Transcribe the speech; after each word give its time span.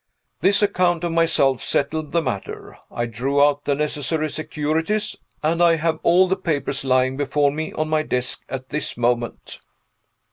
This 0.39 0.63
account 0.63 1.03
of 1.03 1.11
myself 1.11 1.61
settled 1.61 2.11
the 2.11 2.23
matter. 2.23 2.75
I 2.89 3.05
drew 3.05 3.39
out 3.39 3.65
the 3.65 3.75
necessary 3.75 4.31
securities 4.31 5.15
and 5.43 5.61
I 5.61 5.75
have 5.75 5.99
all 6.01 6.27
the 6.27 6.35
papers 6.35 6.83
lying 6.83 7.17
before 7.17 7.51
me 7.51 7.71
on 7.73 7.87
my 7.87 8.01
desk 8.01 8.41
at 8.49 8.69
this 8.69 8.97
moment. 8.97 9.59